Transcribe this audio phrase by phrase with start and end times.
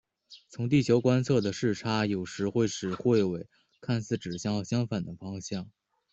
[0.49, 3.45] 从地球观测的视差有时会使彗尾
[3.79, 5.69] 看似指向相反的方向。